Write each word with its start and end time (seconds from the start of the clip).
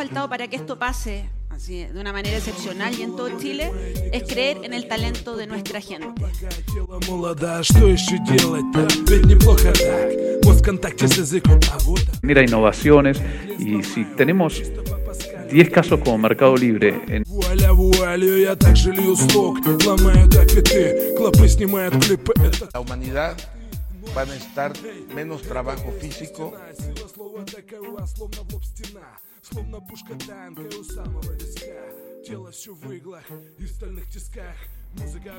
faltado 0.00 0.30
para 0.30 0.48
que 0.48 0.56
esto 0.56 0.78
pase 0.78 1.28
así, 1.50 1.84
de 1.84 2.00
una 2.00 2.10
manera 2.10 2.38
excepcional 2.38 2.98
y 2.98 3.02
en 3.02 3.16
todo 3.16 3.38
Chile 3.38 3.70
es 4.14 4.22
creer 4.22 4.56
en 4.62 4.72
el 4.72 4.88
talento 4.88 5.36
de 5.36 5.46
nuestra 5.46 5.78
gente. 5.82 6.22
Mira 12.22 12.42
innovaciones 12.42 13.20
y 13.58 13.82
si 13.82 14.06
tenemos 14.16 14.62
10 15.50 15.68
casos 15.68 16.00
como 16.02 16.16
Mercado 16.16 16.56
Libre. 16.56 16.98
En... 17.06 17.22
La 22.72 22.80
humanidad 22.80 23.36
va 24.16 24.22
a 24.22 24.24
necesitar 24.24 24.72
menos 25.14 25.42
trabajo 25.42 25.92
físico. 26.00 26.54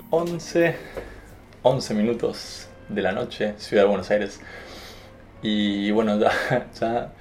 11, 0.09 0.75
11 1.61 1.93
minutos 1.93 2.67
de 2.89 3.01
la 3.03 3.11
noche, 3.11 3.53
Ciudad 3.57 3.83
de 3.83 3.89
Buenos 3.89 4.09
Aires. 4.09 4.41
Y 5.43 5.91
bueno, 5.91 6.19
ya, 6.79 7.13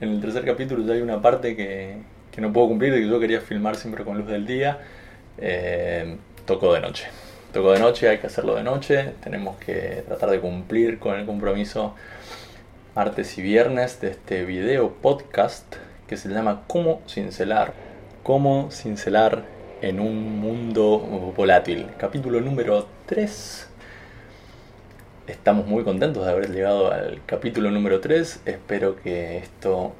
en 0.00 0.10
el 0.10 0.20
tercer 0.20 0.44
capítulo 0.44 0.84
ya 0.84 0.94
hay 0.94 1.00
una 1.00 1.20
parte 1.20 1.56
que, 1.56 2.02
que 2.30 2.40
no 2.40 2.52
puedo 2.52 2.68
cumplir, 2.68 2.94
que 2.94 3.08
yo 3.08 3.18
quería 3.18 3.40
filmar 3.40 3.74
siempre 3.74 4.04
con 4.04 4.16
luz 4.16 4.28
del 4.28 4.46
día. 4.46 4.78
Eh, 5.38 6.18
tocó 6.46 6.72
de 6.72 6.80
noche. 6.80 7.08
Tocó 7.52 7.72
de 7.72 7.80
noche, 7.80 8.08
hay 8.08 8.18
que 8.18 8.28
hacerlo 8.28 8.54
de 8.54 8.62
noche. 8.62 9.14
Tenemos 9.24 9.56
que 9.58 10.04
tratar 10.06 10.30
de 10.30 10.38
cumplir 10.38 11.00
con 11.00 11.18
el 11.18 11.26
compromiso 11.26 11.96
martes 12.94 13.36
y 13.38 13.42
viernes 13.42 14.00
de 14.00 14.10
este 14.10 14.44
video 14.44 14.92
podcast 14.92 15.87
que 16.08 16.16
se 16.16 16.30
llama 16.30 16.62
Cómo 16.66 17.02
cincelar. 17.06 17.74
Cómo 18.22 18.70
cincelar 18.70 19.44
en 19.82 20.00
un 20.00 20.40
mundo 20.40 20.98
volátil. 21.36 21.86
Capítulo 21.98 22.40
número 22.40 22.86
3. 23.06 23.68
Estamos 25.26 25.66
muy 25.66 25.84
contentos 25.84 26.24
de 26.24 26.32
haber 26.32 26.50
llegado 26.50 26.90
al 26.90 27.20
capítulo 27.26 27.70
número 27.70 28.00
3. 28.00 28.40
Espero 28.46 28.96
que 28.96 29.36
esto 29.36 29.92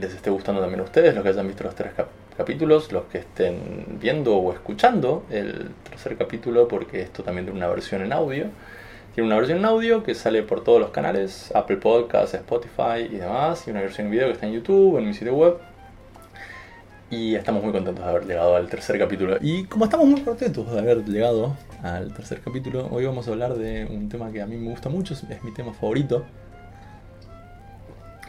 les 0.00 0.14
esté 0.14 0.30
gustando 0.30 0.62
también 0.62 0.80
a 0.80 0.84
ustedes, 0.84 1.14
los 1.14 1.22
que 1.22 1.28
hayan 1.28 1.46
visto 1.46 1.62
los 1.62 1.74
tres 1.74 1.92
capítulos, 2.36 2.90
los 2.90 3.04
que 3.04 3.18
estén 3.18 3.98
viendo 4.00 4.34
o 4.34 4.52
escuchando 4.54 5.24
el 5.28 5.72
tercer 5.90 6.16
capítulo, 6.16 6.68
porque 6.68 7.02
esto 7.02 7.22
también 7.22 7.44
tiene 7.44 7.58
una 7.58 7.68
versión 7.68 8.00
en 8.00 8.14
audio. 8.14 8.46
Tiene 9.18 9.26
una 9.26 9.36
versión 9.38 9.58
en 9.58 9.64
audio 9.64 10.04
que 10.04 10.14
sale 10.14 10.44
por 10.44 10.62
todos 10.62 10.80
los 10.80 10.90
canales, 10.90 11.50
Apple 11.52 11.78
Podcasts, 11.78 12.34
Spotify 12.34 13.00
y 13.10 13.16
demás, 13.16 13.66
y 13.66 13.72
una 13.72 13.80
versión 13.80 14.06
en 14.06 14.12
video 14.12 14.28
que 14.28 14.34
está 14.34 14.46
en 14.46 14.52
YouTube, 14.52 14.96
en 14.96 15.08
mi 15.08 15.12
sitio 15.12 15.34
web. 15.34 15.56
Y 17.10 17.34
estamos 17.34 17.64
muy 17.64 17.72
contentos 17.72 18.04
de 18.04 18.08
haber 18.08 18.26
llegado 18.26 18.54
al 18.54 18.68
tercer 18.68 18.96
capítulo. 18.96 19.36
Y 19.40 19.64
como 19.64 19.86
estamos 19.86 20.06
muy 20.06 20.20
contentos 20.20 20.70
de 20.70 20.78
haber 20.78 21.04
llegado 21.04 21.56
al 21.82 22.14
tercer 22.14 22.40
capítulo, 22.42 22.86
hoy 22.92 23.06
vamos 23.06 23.26
a 23.26 23.32
hablar 23.32 23.56
de 23.56 23.86
un 23.86 24.08
tema 24.08 24.30
que 24.30 24.40
a 24.40 24.46
mí 24.46 24.56
me 24.56 24.70
gusta 24.70 24.88
mucho, 24.88 25.14
es 25.14 25.42
mi 25.42 25.52
tema 25.52 25.72
favorito. 25.72 26.24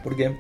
Porque 0.04 0.40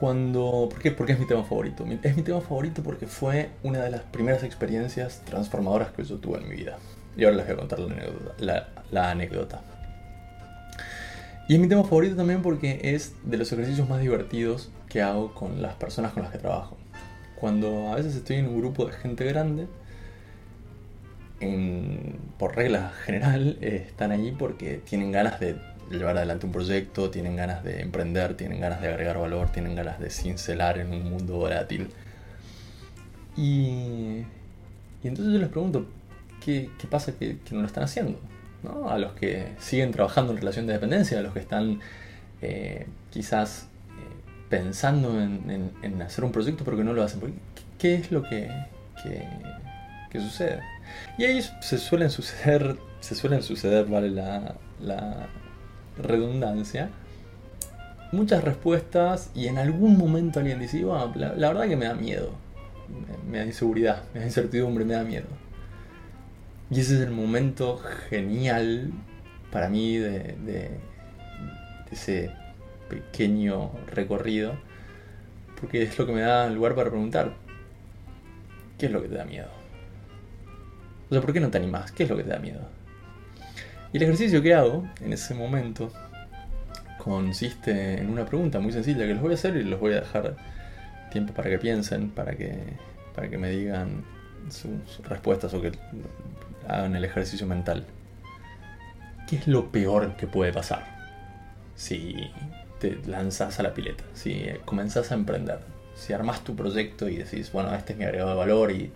cuando... 0.00 0.66
¿Por 0.68 0.82
qué? 0.82 0.90
Porque 0.90 1.12
es 1.12 1.20
mi 1.20 1.28
tema 1.28 1.44
favorito. 1.44 1.84
Es 2.02 2.16
mi 2.16 2.22
tema 2.24 2.40
favorito 2.40 2.82
porque 2.82 3.06
fue 3.06 3.50
una 3.62 3.84
de 3.84 3.90
las 3.90 4.00
primeras 4.00 4.42
experiencias 4.42 5.22
transformadoras 5.24 5.92
que 5.92 6.02
yo 6.02 6.16
tuve 6.16 6.38
en 6.38 6.48
mi 6.48 6.56
vida. 6.56 6.78
Y 7.16 7.24
ahora 7.24 7.36
les 7.36 7.46
voy 7.46 7.54
a 7.54 7.58
contar 7.58 7.78
la 8.90 9.10
anécdota. 9.10 9.62
Y 11.48 11.54
es 11.54 11.60
mi 11.60 11.68
tema 11.68 11.84
favorito 11.84 12.16
también 12.16 12.42
porque 12.42 12.80
es 12.82 13.14
de 13.24 13.36
los 13.36 13.52
ejercicios 13.52 13.88
más 13.88 14.00
divertidos 14.00 14.70
que 14.88 15.00
hago 15.00 15.32
con 15.32 15.62
las 15.62 15.74
personas 15.74 16.12
con 16.12 16.24
las 16.24 16.32
que 16.32 16.38
trabajo. 16.38 16.76
Cuando 17.36 17.92
a 17.92 17.96
veces 17.96 18.16
estoy 18.16 18.36
en 18.36 18.48
un 18.48 18.58
grupo 18.58 18.86
de 18.86 18.92
gente 18.92 19.24
grande, 19.24 19.68
por 22.38 22.56
regla 22.56 22.92
general, 23.04 23.58
eh, 23.60 23.84
están 23.86 24.10
allí 24.10 24.32
porque 24.32 24.80
tienen 24.84 25.12
ganas 25.12 25.38
de 25.38 25.56
llevar 25.90 26.16
adelante 26.16 26.46
un 26.46 26.52
proyecto, 26.52 27.10
tienen 27.10 27.36
ganas 27.36 27.62
de 27.62 27.80
emprender, 27.80 28.36
tienen 28.36 28.58
ganas 28.60 28.80
de 28.80 28.88
agregar 28.88 29.18
valor, 29.18 29.50
tienen 29.50 29.76
ganas 29.76 30.00
de 30.00 30.10
cincelar 30.10 30.78
en 30.78 30.92
un 30.92 31.08
mundo 31.08 31.36
volátil. 31.36 31.90
Y, 33.36 34.24
y 35.02 35.08
entonces 35.08 35.32
yo 35.32 35.38
les 35.38 35.48
pregunto, 35.48 35.86
¿qué, 36.46 36.86
pasa 36.88 37.12
que, 37.18 37.36
no 37.50 37.60
lo 37.60 37.66
están 37.66 37.84
haciendo? 37.84 38.18
¿No? 38.62 38.88
A 38.88 38.98
los 38.98 39.12
que 39.12 39.52
siguen 39.58 39.92
trabajando 39.92 40.32
en 40.32 40.38
relación 40.38 40.66
de 40.66 40.74
dependencia, 40.74 41.18
a 41.18 41.22
los 41.22 41.32
que 41.32 41.40
están 41.40 41.80
eh, 42.40 42.86
quizás 43.10 43.68
eh, 43.90 44.48
pensando 44.48 45.20
en, 45.20 46.02
hacer 46.02 46.24
un 46.24 46.32
proyecto 46.32 46.64
pero 46.64 46.76
que 46.76 46.84
no 46.84 46.92
lo 46.92 47.02
hacen. 47.02 47.20
¿Qué 47.78 47.96
es 47.96 48.10
lo 48.10 48.22
que, 48.22 48.48
que, 49.02 50.20
sucede? 50.20 50.60
Y 51.18 51.24
ahí 51.24 51.42
se 51.60 51.76
suelen 51.76 52.10
suceder, 52.10 52.76
se 53.00 53.14
suelen 53.14 53.42
suceder, 53.42 53.84
vale 53.84 54.08
la, 54.08 54.54
la 54.80 55.28
redundancia, 55.98 56.88
muchas 58.12 58.42
respuestas 58.44 59.30
y 59.34 59.46
en 59.46 59.58
algún 59.58 59.98
momento 59.98 60.40
alguien 60.40 60.58
dice, 60.58 60.82
la, 61.14 61.32
verdad 61.48 61.68
que 61.68 61.76
me 61.76 61.86
da 61.86 61.94
miedo, 61.94 62.30
me, 63.28 63.38
da 63.38 63.44
inseguridad, 63.44 64.04
me 64.14 64.20
da 64.20 64.26
incertidumbre, 64.26 64.84
me 64.84 64.94
da 64.94 65.04
miedo. 65.04 65.26
Y 66.70 66.80
ese 66.80 66.96
es 66.96 67.00
el 67.02 67.12
momento 67.12 67.78
genial 68.08 68.90
para 69.52 69.68
mí 69.68 69.96
de, 69.96 70.70
ese 71.90 72.30
pequeño 72.88 73.70
recorrido, 73.86 74.54
porque 75.60 75.82
es 75.82 75.98
lo 75.98 76.06
que 76.06 76.12
me 76.12 76.20
da 76.20 76.48
lugar 76.50 76.74
para 76.74 76.90
preguntar, 76.90 77.34
¿qué 78.78 78.86
es 78.86 78.92
lo 78.92 79.00
que 79.00 79.08
te 79.08 79.14
da 79.14 79.24
miedo? 79.24 79.48
O 81.08 81.14
sea, 81.14 81.20
¿por 81.20 81.32
qué 81.32 81.40
no 81.40 81.50
te 81.50 81.58
animas? 81.58 81.92
¿Qué 81.92 82.02
es 82.02 82.10
lo 82.10 82.16
que 82.16 82.24
te 82.24 82.30
da 82.30 82.38
miedo? 82.38 82.68
Y 83.92 83.98
el 83.98 84.02
ejercicio 84.02 84.42
que 84.42 84.52
hago 84.52 84.88
en 85.00 85.12
ese 85.12 85.34
momento 85.34 85.92
consiste 86.98 88.00
en 88.00 88.10
una 88.10 88.26
pregunta 88.26 88.58
muy 88.58 88.72
sencilla 88.72 89.06
que 89.06 89.14
les 89.14 89.22
voy 89.22 89.30
a 89.30 89.34
hacer 89.34 89.56
y 89.56 89.62
les 89.62 89.78
voy 89.78 89.92
a 89.92 90.00
dejar 90.00 90.36
tiempo 91.12 91.32
para 91.32 91.48
que 91.48 91.58
piensen, 91.58 92.10
para 92.10 92.34
que, 92.34 92.58
para 93.14 93.30
que 93.30 93.38
me 93.38 93.50
digan 93.50 94.04
sus 94.50 94.98
respuestas 95.08 95.54
o 95.54 95.62
que 95.62 95.72
hagan 96.68 96.96
el 96.96 97.04
ejercicio 97.04 97.46
mental. 97.46 97.86
¿Qué 99.28 99.36
es 99.36 99.48
lo 99.48 99.72
peor 99.72 100.16
que 100.16 100.26
puede 100.26 100.52
pasar 100.52 100.84
si 101.74 102.30
te 102.80 102.98
lanzas 103.06 103.58
a 103.58 103.62
la 103.62 103.74
pileta, 103.74 104.04
si 104.14 104.46
comenzás 104.64 105.10
a 105.10 105.14
emprender, 105.14 105.58
si 105.94 106.12
armas 106.12 106.44
tu 106.44 106.54
proyecto 106.54 107.08
y 107.08 107.16
decís, 107.16 107.52
bueno, 107.52 107.74
este 107.74 107.92
es 107.92 107.98
mi 107.98 108.04
agregado 108.04 108.30
de 108.30 108.36
valor 108.36 108.70
y 108.70 108.90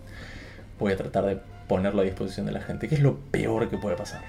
voy 0.79 0.93
a 0.93 0.97
tratar 0.97 1.25
de 1.25 1.39
ponerlo 1.67 2.01
a 2.01 2.05
disposición 2.05 2.45
de 2.45 2.53
la 2.53 2.61
gente? 2.61 2.87
¿Qué 2.87 2.95
es 2.95 3.01
lo 3.01 3.17
peor 3.17 3.69
que 3.69 3.77
puede 3.77 3.95
pasar? 3.95 4.21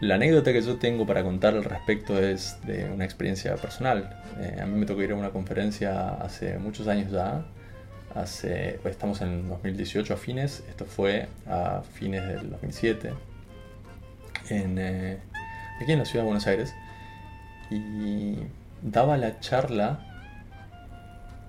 La 0.00 0.16
anécdota 0.16 0.52
que 0.52 0.60
yo 0.60 0.76
tengo 0.76 1.06
para 1.06 1.22
contar 1.22 1.54
al 1.54 1.64
respecto 1.64 2.18
es 2.18 2.58
de 2.66 2.84
una 2.84 3.04
experiencia 3.06 3.54
personal. 3.56 4.20
Eh, 4.38 4.58
a 4.60 4.66
mí 4.66 4.78
me 4.78 4.84
tocó 4.84 5.02
ir 5.02 5.12
a 5.12 5.14
una 5.14 5.30
conferencia 5.30 6.10
hace 6.16 6.58
muchos 6.58 6.86
años 6.86 7.10
ya. 7.10 7.46
Hace, 8.16 8.78
pues, 8.80 8.92
estamos 8.92 9.20
en 9.20 9.46
2018 9.46 10.14
a 10.14 10.16
fines, 10.16 10.64
esto 10.70 10.86
fue 10.86 11.28
a 11.46 11.82
fines 11.82 12.26
del 12.26 12.48
2007, 12.48 13.12
en, 14.48 14.78
eh, 14.78 15.18
aquí 15.82 15.92
en 15.92 15.98
la 15.98 16.06
ciudad 16.06 16.22
de 16.22 16.26
Buenos 16.26 16.46
Aires. 16.46 16.74
Y 17.70 18.36
daba 18.80 19.18
la 19.18 19.38
charla, 19.40 20.00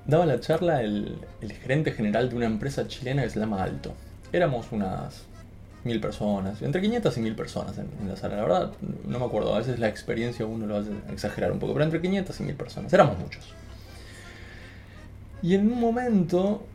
daba 0.06 0.26
la 0.26 0.42
charla 0.42 0.82
el, 0.82 1.22
gerente 1.62 1.94
general 1.94 2.30
de 2.30 2.36
una 2.36 2.48
empresa 2.48 2.86
chilena 2.86 3.24
que 3.24 3.30
se 3.30 3.40
llama 3.40 3.64
Alto. 3.64 3.94
Éramos 4.34 4.74
unas 4.74 5.24
mil 5.86 6.02
personas, 6.02 6.62
entre 6.62 6.82
500 6.82 7.18
y 7.18 7.22
mil 7.22 7.36
personas 7.36 7.78
en, 7.78 8.10
la 8.10 8.18
sala. 8.18 8.36
La 8.36 8.42
verdad, 8.42 8.72
no 9.06 9.20
me 9.20 9.26
acuerdo, 9.26 9.56
a 9.56 9.60
veces 9.60 9.80
la 9.80 9.88
experiencia 9.88 10.46
uno 10.46 10.66
lo 10.66 10.76
hace 10.76 10.92
exagerar 11.14 11.54
un 11.54 11.60
poco, 11.60 11.72
pero 11.72 11.86
entre 11.86 12.02
500 12.02 12.38
y 12.42 12.44
mil 12.44 12.56
personas, 12.56 12.92
éramos 12.92 13.18
muchos. 13.20 13.54
Y 15.42 15.56
en 15.56 15.72
un 15.72 15.80
momento, 15.80 16.66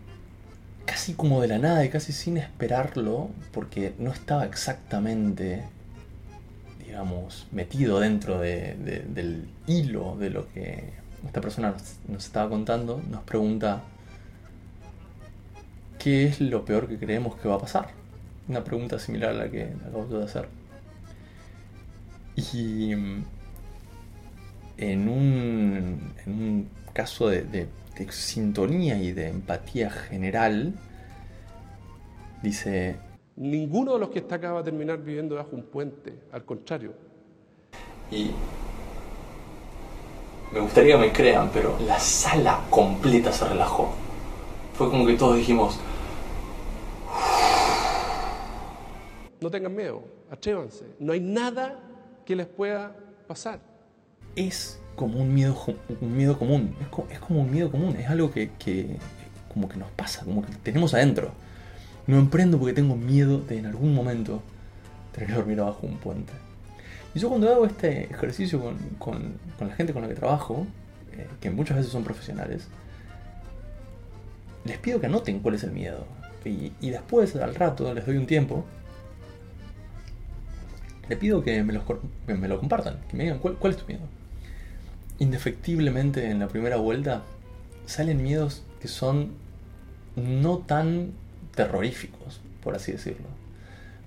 casi 0.85 1.15
como 1.15 1.41
de 1.41 1.49
la 1.49 1.59
nada 1.59 1.85
y 1.85 1.89
casi 1.89 2.13
sin 2.13 2.37
esperarlo, 2.37 3.31
porque 3.53 3.95
no 3.99 4.13
estaba 4.13 4.45
exactamente, 4.45 5.65
digamos, 6.87 7.47
metido 7.53 8.01
dentro 8.01 8.39
del 8.41 9.49
hilo 9.67 10.17
de 10.17 10.31
lo 10.31 10.49
que 10.53 10.91
esta 11.27 11.41
persona 11.41 11.75
nos 12.09 12.25
estaba 12.25 12.49
contando, 12.49 13.03
nos 13.11 13.23
pregunta, 13.25 13.83
¿qué 15.99 16.25
es 16.25 16.41
lo 16.41 16.65
peor 16.65 16.89
que 16.89 16.99
creemos 16.99 17.37
que 17.37 17.49
va 17.49 17.57
a 17.57 17.61
pasar? 17.61 18.03
una 18.49 18.65
pregunta 18.65 18.99
similar 18.99 19.31
a 19.31 19.35
la 19.35 19.51
que 19.51 19.75
acabo 19.87 20.07
de 20.07 20.25
hacer. 20.25 20.49
Y 22.37 22.95
mm, 22.95 23.25
en 24.79 25.09
un, 25.09 26.13
en 26.25 26.33
un 26.33 26.69
caso 26.93 27.29
de, 27.29 27.69
sintonía 28.11 28.97
y 28.99 29.13
de 29.13 29.29
empatía 29.29 29.91
general, 29.91 30.75
dice... 32.43 32.97
Ninguno 33.37 33.95
de 33.95 34.01
los 34.01 34.11
que 34.11 34.19
está 34.19 34.35
acá 34.37 34.53
va 34.53 34.61
a 34.61 34.65
terminar 34.65 34.99
viviendo 35.03 35.37
bajo 35.37 35.57
un 35.57 35.63
puente, 35.63 36.15
al 36.33 36.45
contrario. 36.45 36.93
Y 38.11 38.31
me 40.53 40.61
gustaría 40.61 40.97
que 40.97 41.07
me 41.07 41.13
crean, 41.13 41.51
pero 41.53 41.79
la 41.87 41.99
sala 41.99 42.61
completa 42.69 43.33
se 43.33 43.49
relajó. 43.49 43.95
Fue 44.75 44.91
como 44.91 45.07
que 45.07 45.15
todos 45.15 45.37
dijimos, 45.37 45.79
No 49.43 49.51
tengan 49.51 49.75
miedo, 49.75 50.05
atrévanse. 50.31 50.87
No 51.01 51.13
hay 51.13 51.21
nada 51.21 51.77
que 52.25 52.37
les 52.37 52.47
pueda 52.47 52.95
pasar. 53.27 53.59
es 54.37 54.81
como 54.97 55.21
un 55.21 55.33
miedo, 55.35 55.57
un 56.01 56.17
miedo 56.17 56.39
común. 56.39 56.75
Es, 56.81 56.89
co- 56.89 57.07
es 57.11 57.19
como 57.19 57.41
un 57.41 57.51
miedo 57.51 57.71
común. 57.71 57.97
Es 57.97 58.09
algo 58.09 58.31
que, 58.31 58.51
que 58.59 58.97
como 59.53 59.69
que 59.69 59.77
nos 59.77 59.91
pasa, 59.91 60.25
como 60.25 60.43
que 60.45 60.53
tenemos 60.63 60.95
adentro. 60.95 61.33
No 62.07 62.19
emprendo 62.19 62.59
porque 62.59 62.73
tengo 62.75 62.97
miedo 62.97 63.39
de 63.39 63.59
en 63.59 63.67
algún 63.67 63.95
momento 63.95 64.43
tener 65.13 65.29
que 65.31 65.35
dormir 65.37 65.61
abajo 65.61 65.87
un 65.87 65.97
puente. 65.99 66.33
Y 67.15 67.19
yo 67.19 67.29
cuando 67.29 67.49
hago 67.53 67.67
este 67.67 68.05
ejercicio 68.13 68.61
con, 68.61 68.77
con- 68.99 69.35
con 69.59 69.69
la 69.69 69.75
gente 69.75 69.93
con 69.93 70.03
la 70.03 70.09
que 70.09 70.15
trabajo, 70.15 70.67
eh, 71.13 71.27
que 71.41 71.51
muchas 71.51 71.77
veces 71.77 71.93
son 71.93 72.05
profesionales, 72.05 72.69
les 74.65 74.79
pido 74.79 75.01
que 75.01 75.07
anoten 75.07 75.41
cuál 75.41 75.55
es 75.57 75.65
el 75.65 75.73
miedo. 75.73 76.07
Y, 76.45 76.73
y 76.81 76.91
después, 76.91 77.37
al 77.37 77.55
rato, 77.55 77.93
les 77.95 78.05
doy 78.07 78.17
un 78.17 78.27
tiempo, 78.27 78.65
le 81.09 81.17
pido 81.17 81.43
que 81.43 81.63
me, 81.63 81.73
los 81.73 81.83
me 82.27 82.49
lo 82.49 82.59
compartan, 82.59 82.99
que 83.09 83.17
me 83.17 83.25
digan 83.25 83.39
cuál, 83.39 83.55
cuál 83.57 83.73
es 83.75 83.79
tu 83.79 83.87
miedo. 83.87 84.03
Indefectiblemente 85.23 86.31
en 86.33 86.41
la 86.41 86.49
primera 86.49 86.79
vuelta 86.79 87.23
salen 87.87 88.25
miedos 88.25 88.65
que 88.81 88.89
son 88.89 89.31
no 90.17 90.59
tan 90.59 91.13
terroríficos, 91.55 92.41
por 92.61 92.75
así 92.75 92.91
decirlo. 92.91 93.29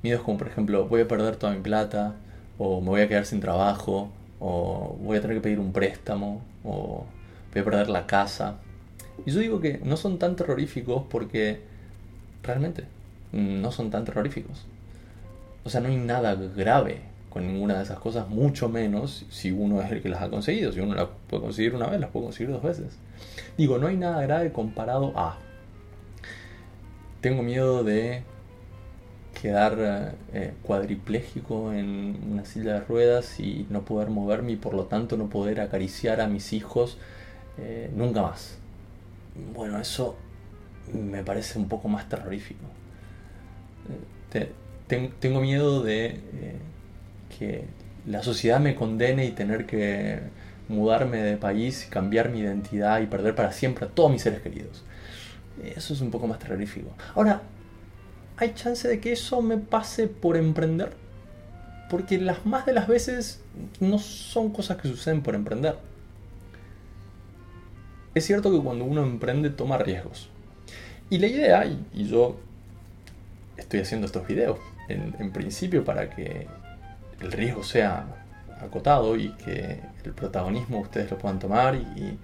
Miedos 0.04 0.24
como 0.24 0.38
por 0.38 0.48
ejemplo 0.48 0.90
voy 0.90 1.00
a 1.00 1.08
perder 1.08 1.38
toda 1.38 1.54
mi 1.54 1.62
plata, 1.62 2.16
o 2.58 2.82
me 2.82 2.90
voy 2.90 3.00
a 3.00 3.08
quedar 3.08 3.26
sin 3.26 3.40
trabajo, 3.40 4.10
o 4.42 4.98
voy 5.02 5.16
a 5.16 5.22
tener 5.22 5.38
que 5.38 5.42
pedir 5.42 5.62
un 5.62 5.72
préstamo, 5.72 6.42
o 6.66 7.06
voy 7.54 7.62
a 7.62 7.64
perder 7.64 7.88
la 7.88 8.08
casa. 8.08 8.56
Y 9.26 9.32
yo 9.32 9.40
digo 9.40 9.62
que 9.62 9.80
no 9.86 9.96
son 9.96 10.20
tan 10.20 10.36
terroríficos 10.36 11.04
porque 11.10 11.62
realmente 12.44 12.84
no 13.32 13.72
son 13.72 13.90
tan 13.90 14.04
terroríficos. 14.04 14.66
O 15.64 15.70
sea, 15.70 15.80
no 15.80 15.88
hay 15.88 15.96
nada 15.96 16.36
grave 16.36 17.15
con 17.36 17.46
ninguna 17.46 17.76
de 17.76 17.84
esas 17.84 18.00
cosas, 18.00 18.30
mucho 18.30 18.70
menos 18.70 19.26
si 19.30 19.52
uno 19.52 19.82
es 19.82 19.92
el 19.92 20.02
que 20.02 20.08
las 20.08 20.22
ha 20.22 20.30
conseguido. 20.30 20.72
Si 20.72 20.80
uno 20.80 20.96
las 20.96 21.10
puede 21.30 21.44
conseguir 21.44 21.76
una 21.76 21.88
vez, 21.88 22.00
las 22.00 22.10
puede 22.10 22.28
conseguir 22.28 22.54
dos 22.54 22.64
veces. 22.64 22.98
Digo, 23.58 23.78
no 23.78 23.88
hay 23.88 23.98
nada 23.98 24.22
grave 24.22 24.54
comparado 24.54 25.12
a... 25.18 25.38
Tengo 27.20 27.44
miedo 27.44 27.84
de 27.84 28.24
quedar 29.42 30.16
eh, 30.32 30.54
en 31.74 32.20
una 32.32 32.46
silla 32.46 32.76
de 32.76 32.80
ruedas 32.80 33.38
y 33.42 33.68
no 33.70 33.84
poder 33.84 34.10
moverme 34.10 34.54
y 34.54 34.56
por 34.56 34.74
lo 34.74 34.86
tanto 34.86 35.18
no 35.18 35.28
poder 35.28 35.60
acariciar 35.60 36.22
a 36.22 36.28
mis 36.28 36.54
hijos 36.54 36.98
eh, 37.58 37.92
nunca 37.94 38.22
más. 38.22 38.60
Bueno, 39.54 39.78
eso 39.78 40.16
me 40.94 41.22
parece 41.22 41.60
un 41.60 41.68
poco 41.68 41.90
más 41.90 42.08
terrorífico. 42.08 42.64
Eh, 43.90 44.00
te- 44.32 44.52
ten- 44.88 45.14
tengo 45.20 45.42
miedo 45.42 45.84
de 45.84 46.06
eh, 46.06 46.60
que 47.38 47.66
la 48.06 48.24
sociedad 48.24 48.60
me 48.60 48.76
condene 48.76 49.26
y 49.26 49.32
tener 49.32 49.66
que 49.66 50.20
mudarme 50.68 51.18
de 51.18 51.38
país, 51.38 51.88
cambiar 51.90 52.30
mi 52.30 52.40
identidad 52.40 53.02
y 53.02 53.06
perder 53.06 53.36
para 53.36 53.52
siempre 53.52 53.86
a 53.86 53.90
todos 53.90 54.12
mis 54.12 54.22
seres 54.22 54.42
queridos. 54.42 54.84
Eso 55.64 55.94
es 55.94 56.02
un 56.02 56.12
poco 56.12 56.28
más 56.28 56.40
terrorífico. 56.40 56.90
Ahora, 57.14 57.42
¿hay 58.38 58.54
chance 58.54 58.88
de 58.88 59.00
que 59.00 59.14
eso 59.14 59.42
me 59.42 59.58
pase 59.58 60.08
por 60.08 60.38
emprender? 60.38 60.92
Porque 61.90 62.18
las 62.18 62.46
más 62.46 62.66
de 62.66 62.74
las 62.74 62.88
veces 62.88 63.42
no 63.80 64.00
son 64.00 64.52
cosas 64.52 64.78
que 64.78 64.88
suceden 64.88 65.22
por 65.22 65.36
emprender. 65.36 65.78
Es 68.14 68.26
cierto 68.26 68.52
que 68.52 68.64
cuando 68.64 68.86
uno 68.86 69.04
emprende 69.04 69.50
toma 69.50 69.78
riesgos. 69.78 70.30
Y 71.10 71.20
la 71.20 71.28
idea, 71.28 71.66
y, 71.66 72.08
yo 72.08 72.38
estoy 73.58 73.82
haciendo 73.82 74.08
estos 74.08 74.26
videos 74.28 74.58
en, 74.90 75.16
en 75.20 75.32
principio 75.32 75.84
para 75.84 76.10
que 76.10 76.48
el 77.20 77.32
riesgo 77.32 77.64
sea 77.64 78.06
acotado 78.60 79.16
y 79.16 79.30
que 79.34 79.80
el 80.04 80.14
protagonismo 80.14 80.80
ustedes 80.80 81.12
lo 81.12 81.18
puedan 81.18 81.40
tomar 81.40 81.76
y, 81.76 82.18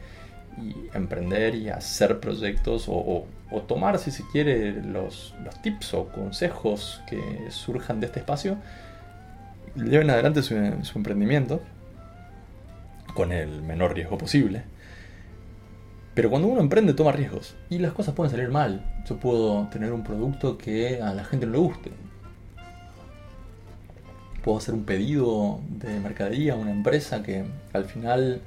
emprender 0.93 1.55
y 1.55 1.69
hacer 1.69 2.19
proyectos 2.19 2.85
o, 2.87 3.25
tomar 3.67 3.97
si 3.97 4.11
se 4.11 4.23
quiere 4.31 4.83
los, 4.83 5.33
los 5.43 5.61
tips 5.61 5.93
o 5.93 6.07
consejos 6.09 7.01
que 7.09 7.49
surjan 7.49 7.99
de 7.99 8.07
este 8.07 8.19
espacio 8.19 8.57
lleven 9.75 10.09
adelante 10.09 10.43
su, 10.43 10.55
su 10.83 10.97
emprendimiento 10.97 11.61
con 13.15 13.31
el 13.31 13.61
menor 13.61 13.93
riesgo 13.93 14.17
posible 14.17 14.63
pero 16.13 16.29
cuando 16.29 16.47
uno 16.49 16.59
emprende 16.59 16.93
toma 16.93 17.11
riesgos 17.13 17.55
y 17.69 17.77
las 17.77 17.93
cosas 17.93 18.13
pueden 18.13 18.31
salir 18.31 18.49
mal. 18.49 18.83
Yo 19.07 19.17
puedo 19.17 19.67
tener 19.69 19.93
un 19.93 20.03
producto 20.03 20.57
que 20.57 21.01
a 21.01 21.13
la 21.13 21.23
gente 21.23 21.45
no 21.45 21.53
le 21.53 21.57
guste. 21.59 21.91
Puedo 24.43 24.57
hacer 24.57 24.73
un 24.73 24.85
pedido 24.85 25.59
de 25.69 25.99
mercadería 25.99 26.53
a 26.53 26.55
una 26.55 26.71
empresa 26.71 27.21
que 27.21 27.45
al 27.73 27.85
final 27.85 28.41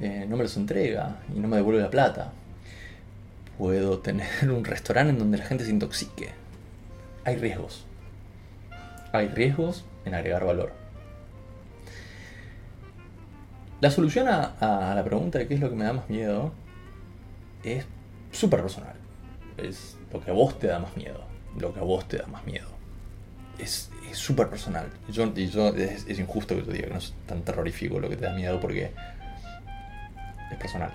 eh, 0.00 0.26
no 0.28 0.36
me 0.36 0.44
los 0.44 0.56
entrega 0.56 1.18
y 1.34 1.40
no 1.40 1.48
me 1.48 1.56
devuelve 1.56 1.82
la 1.82 1.90
plata. 1.90 2.32
Puedo 3.58 3.98
tener 3.98 4.28
un 4.50 4.64
restaurante 4.64 5.10
en 5.12 5.18
donde 5.18 5.38
la 5.38 5.44
gente 5.44 5.64
se 5.64 5.70
intoxique. 5.70 6.30
Hay 7.24 7.36
riesgos. 7.36 7.84
Hay 9.12 9.28
riesgos 9.28 9.84
en 10.04 10.14
agregar 10.14 10.44
valor. 10.44 10.72
La 13.80 13.90
solución 13.90 14.28
a, 14.28 14.90
a 14.90 14.94
la 14.94 15.04
pregunta 15.04 15.38
de 15.38 15.48
qué 15.48 15.54
es 15.54 15.60
lo 15.60 15.70
que 15.70 15.76
me 15.76 15.84
da 15.84 15.92
más 15.92 16.08
miedo 16.08 16.52
es 17.64 17.86
súper 18.30 18.60
personal. 18.60 18.94
Es 19.56 19.96
lo 20.12 20.20
que 20.20 20.30
a 20.30 20.34
vos 20.34 20.58
te 20.58 20.68
da 20.68 20.78
más 20.78 20.96
miedo. 20.96 21.24
Lo 21.58 21.74
que 21.74 21.80
a 21.80 21.82
vos 21.82 22.06
te 22.06 22.18
da 22.18 22.26
más 22.26 22.44
miedo. 22.46 22.68
Es 23.58 23.90
es 24.10 24.18
súper 24.18 24.48
personal. 24.48 24.86
Yo, 25.10 25.24
es 25.24 26.18
injusto 26.18 26.56
que 26.56 26.64
yo 26.64 26.72
diga 26.72 26.86
que 26.88 26.92
no 26.92 26.98
es 26.98 27.14
tan 27.26 27.42
terrorífico 27.42 28.00
lo 28.00 28.08
que 28.08 28.16
te 28.16 28.24
da 28.24 28.34
miedo 28.34 28.60
porque 28.60 28.92
es 30.50 30.56
personal. 30.58 30.92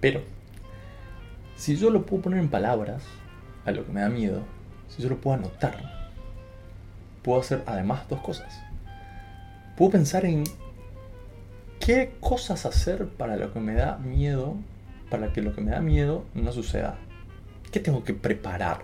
Pero, 0.00 0.22
si 1.56 1.76
yo 1.76 1.90
lo 1.90 2.04
puedo 2.04 2.24
poner 2.24 2.40
en 2.40 2.48
palabras 2.48 3.02
a 3.64 3.70
lo 3.70 3.86
que 3.86 3.92
me 3.92 4.00
da 4.00 4.08
miedo, 4.08 4.42
si 4.88 5.02
yo 5.02 5.08
lo 5.08 5.20
puedo 5.20 5.36
anotar, 5.36 5.76
puedo 7.22 7.40
hacer 7.40 7.62
además 7.66 8.08
dos 8.08 8.20
cosas. 8.20 8.60
Puedo 9.76 9.92
pensar 9.92 10.24
en 10.24 10.44
qué 11.80 12.14
cosas 12.20 12.66
hacer 12.66 13.08
para 13.08 13.36
lo 13.36 13.52
que 13.52 13.60
me 13.60 13.74
da 13.74 13.96
miedo, 13.98 14.56
para 15.10 15.32
que 15.32 15.42
lo 15.42 15.54
que 15.54 15.60
me 15.60 15.70
da 15.70 15.80
miedo 15.80 16.24
no 16.34 16.52
suceda. 16.52 16.96
¿Qué 17.72 17.80
tengo 17.80 18.04
que 18.04 18.14
preparar 18.14 18.82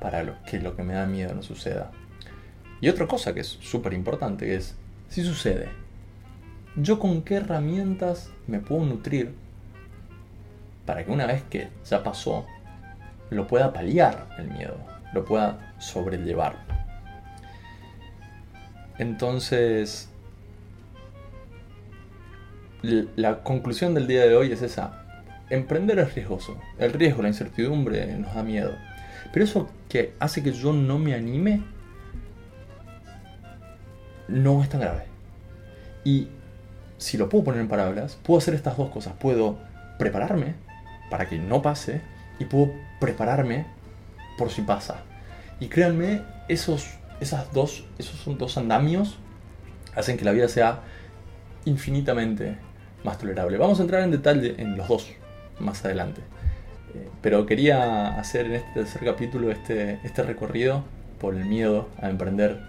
para 0.00 0.22
lo 0.22 0.40
que 0.44 0.60
lo 0.60 0.76
que 0.76 0.82
me 0.82 0.94
da 0.94 1.06
miedo 1.06 1.34
no 1.34 1.42
suceda? 1.42 1.90
Y 2.80 2.88
otra 2.88 3.06
cosa 3.06 3.32
que 3.32 3.40
es 3.40 3.46
súper 3.46 3.94
importante 3.94 4.54
es, 4.54 4.74
si 5.08 5.22
sucede, 5.24 5.68
¿yo 6.76 6.98
con 6.98 7.22
qué 7.22 7.36
herramientas 7.36 8.30
me 8.46 8.58
puedo 8.58 8.84
nutrir 8.84 9.34
para 10.84 11.04
que 11.04 11.10
una 11.10 11.26
vez 11.26 11.42
que 11.44 11.68
ya 11.88 12.02
pasó, 12.02 12.46
lo 13.30 13.46
pueda 13.46 13.72
paliar 13.72 14.28
el 14.38 14.50
miedo, 14.50 14.76
lo 15.14 15.24
pueda 15.24 15.74
sobrellevar? 15.78 16.56
Entonces, 18.98 20.10
la 22.82 23.42
conclusión 23.42 23.94
del 23.94 24.06
día 24.06 24.22
de 24.26 24.36
hoy 24.36 24.52
es 24.52 24.62
esa. 24.62 25.02
Emprender 25.50 25.98
es 25.98 26.14
riesgoso. 26.14 26.58
El 26.78 26.92
riesgo, 26.92 27.22
la 27.22 27.28
incertidumbre 27.28 28.06
nos 28.16 28.34
da 28.34 28.42
miedo. 28.42 28.74
Pero 29.32 29.44
eso 29.44 29.68
que 29.88 30.14
hace 30.18 30.42
que 30.42 30.52
yo 30.52 30.72
no 30.72 30.98
me 30.98 31.14
anime 31.14 31.62
no 34.28 34.62
es 34.62 34.68
tan 34.68 34.80
grave. 34.80 35.04
Y 36.04 36.28
si 36.98 37.18
lo 37.18 37.28
puedo 37.28 37.44
poner 37.44 37.60
en 37.60 37.68
palabras, 37.68 38.18
puedo 38.22 38.38
hacer 38.38 38.54
estas 38.54 38.76
dos 38.76 38.90
cosas. 38.90 39.14
Puedo 39.18 39.58
prepararme 39.98 40.54
para 41.10 41.28
que 41.28 41.38
no 41.38 41.62
pase 41.62 42.00
y 42.38 42.44
puedo 42.44 42.72
prepararme 43.00 43.66
por 44.38 44.50
si 44.50 44.62
pasa. 44.62 45.02
Y 45.60 45.68
créanme, 45.68 46.22
esos, 46.48 46.86
esas 47.20 47.52
dos, 47.52 47.84
esos 47.98 48.20
son 48.20 48.38
dos 48.38 48.56
andamios 48.56 49.18
hacen 49.96 50.16
que 50.16 50.24
la 50.24 50.32
vida 50.32 50.46
sea 50.46 50.80
infinitamente 51.64 52.56
más 53.02 53.18
tolerable. 53.18 53.56
Vamos 53.56 53.80
a 53.80 53.82
entrar 53.82 54.02
en 54.02 54.10
detalle 54.10 54.54
en 54.58 54.76
los 54.76 54.86
dos 54.86 55.08
más 55.58 55.84
adelante. 55.84 56.20
Eh, 56.94 57.08
Pero 57.22 57.46
quería 57.46 58.18
hacer 58.18 58.46
en 58.46 58.54
este 58.54 58.70
tercer 58.74 59.04
capítulo 59.04 59.50
este, 59.50 59.98
este 60.04 60.22
recorrido 60.22 60.84
por 61.18 61.34
el 61.34 61.46
miedo 61.46 61.88
a 62.00 62.10
emprender, 62.10 62.60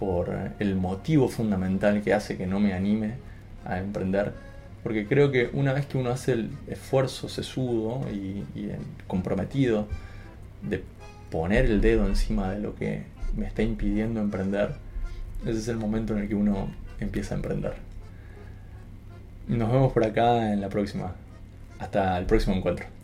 por 0.00 0.34
el 0.58 0.74
motivo 0.76 1.28
fundamental 1.28 2.00
que 2.02 2.14
hace 2.14 2.36
que 2.36 2.46
no 2.46 2.58
me 2.58 2.72
anime 2.72 3.14
a 3.64 3.78
emprender. 3.78 4.32
Porque 4.82 5.06
creo 5.06 5.30
que 5.30 5.50
una 5.52 5.74
vez 5.74 5.84
que 5.84 5.98
uno 5.98 6.10
hace 6.10 6.32
el 6.32 6.50
esfuerzo 6.66 7.28
sesudo 7.28 8.00
y, 8.10 8.44
y 8.58 8.72
comprometido 9.06 9.86
de 10.62 10.82
poner 11.30 11.66
el 11.66 11.82
dedo 11.82 12.06
encima 12.06 12.50
de 12.50 12.60
lo 12.60 12.74
que 12.74 13.02
me 13.36 13.46
está 13.46 13.62
impidiendo 13.62 14.20
emprender, 14.20 14.74
ese 15.44 15.58
es 15.58 15.68
el 15.68 15.76
momento 15.76 16.14
en 16.14 16.20
el 16.20 16.28
que 16.28 16.34
uno 16.34 16.70
empieza 16.98 17.34
a 17.34 17.36
emprender. 17.36 17.74
Nos 19.48 19.70
vemos 19.70 19.92
por 19.92 20.04
acá 20.04 20.52
en 20.52 20.60
la 20.60 20.68
próxima. 20.68 21.12
Hasta 21.78 22.16
el 22.18 22.26
próximo 22.26 22.56
encuentro. 22.56 22.99